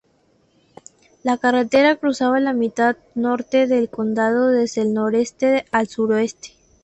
La 1.21 1.37
carretera 1.37 1.95
cruza 1.95 2.31
la 2.39 2.53
mitad 2.53 2.97
norte 3.13 3.67
del 3.67 3.87
condado 3.87 4.47
desde 4.47 4.81
el 4.81 4.95
noreste 4.95 5.65
al 5.71 5.87
suroeste. 5.89 6.55